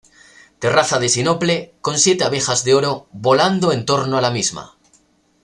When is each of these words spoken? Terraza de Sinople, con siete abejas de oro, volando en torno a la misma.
Terraza 0.57 0.97
de 0.99 1.09
Sinople, 1.09 1.75
con 1.81 1.99
siete 1.99 2.23
abejas 2.23 2.63
de 2.63 2.73
oro, 2.73 3.07
volando 3.11 3.71
en 3.71 3.85
torno 3.85 4.17
a 4.17 4.21
la 4.21 4.31
misma. 4.31 4.75